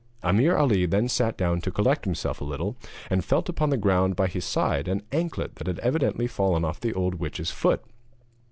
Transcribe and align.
Ameer 0.23 0.57
Ali 0.57 0.87
then 0.87 1.07
sat 1.07 1.37
down 1.37 1.61
to 1.61 1.69
collect 1.69 2.05
himself 2.05 2.41
a 2.41 2.43
little, 2.43 2.75
and 3.11 3.23
felt 3.23 3.49
upon 3.49 3.69
the 3.69 3.77
ground 3.77 4.15
by 4.15 4.25
his 4.25 4.45
side 4.45 4.87
an 4.87 5.03
anklet 5.11 5.53
that 5.57 5.67
had 5.67 5.77
evidently 5.81 6.25
fallen 6.25 6.65
off 6.65 6.79
the 6.79 6.95
old 6.95 7.19
witch's 7.19 7.51
foot. 7.51 7.83